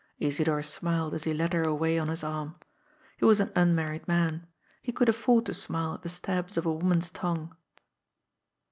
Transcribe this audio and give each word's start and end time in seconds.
'* 0.15 0.19
Isidor 0.29 0.63
smiled 0.63 1.13
as 1.13 1.25
he 1.25 1.33
led 1.35 1.53
her 1.53 1.61
away 1.61 1.99
on 1.99 2.07
his 2.07 2.23
arm. 2.23 2.55
He 3.17 3.25
was 3.25 3.39
an 3.39 3.51
unmarried 3.55 4.07
man. 4.07 4.47
He 4.81 4.91
could 4.91 5.09
afford 5.09 5.45
to 5.45 5.53
smile 5.53 5.93
at 5.93 6.01
the 6.01 6.09
stabs 6.09 6.57
of 6.57 6.65
a 6.65 6.73
woman's 6.73 7.11
tongue. 7.11 7.55